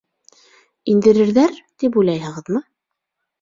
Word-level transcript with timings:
Индерерҙәр, 0.93 1.53
тип 1.85 2.01
уйлайһығыҙмы? 2.03 2.63